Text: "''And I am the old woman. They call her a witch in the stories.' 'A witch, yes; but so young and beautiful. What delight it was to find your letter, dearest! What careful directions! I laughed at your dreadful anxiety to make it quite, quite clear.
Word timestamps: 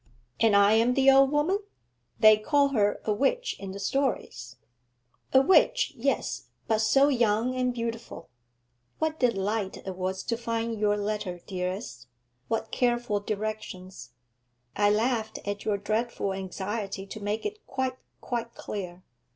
"''And 0.39 0.55
I 0.55 0.73
am 0.73 0.95
the 0.95 1.11
old 1.11 1.29
woman. 1.31 1.59
They 2.19 2.35
call 2.35 2.69
her 2.69 2.99
a 3.05 3.13
witch 3.13 3.55
in 3.59 3.71
the 3.71 3.77
stories.' 3.79 4.55
'A 5.31 5.41
witch, 5.41 5.93
yes; 5.95 6.47
but 6.67 6.79
so 6.79 7.07
young 7.09 7.53
and 7.53 7.71
beautiful. 7.71 8.27
What 8.97 9.19
delight 9.19 9.77
it 9.77 9.95
was 9.95 10.23
to 10.23 10.37
find 10.37 10.79
your 10.79 10.97
letter, 10.97 11.39
dearest! 11.45 12.07
What 12.47 12.71
careful 12.71 13.19
directions! 13.19 14.13
I 14.75 14.89
laughed 14.89 15.37
at 15.45 15.65
your 15.65 15.77
dreadful 15.77 16.33
anxiety 16.33 17.05
to 17.05 17.19
make 17.19 17.45
it 17.45 17.63
quite, 17.67 17.99
quite 18.21 18.55
clear. 18.55 19.03